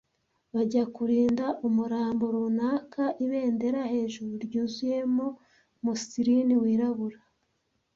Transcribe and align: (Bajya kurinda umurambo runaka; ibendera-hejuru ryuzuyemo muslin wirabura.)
(Bajya 0.53 0.83
kurinda 0.95 1.45
umurambo 1.67 2.23
runaka; 2.35 3.03
ibendera-hejuru 3.25 4.31
ryuzuyemo 4.45 5.27
muslin 5.83 6.49
wirabura.) 6.63 7.19